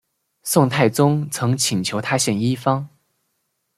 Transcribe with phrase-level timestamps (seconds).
[0.41, 2.89] 宋太宗曾请求他献医方。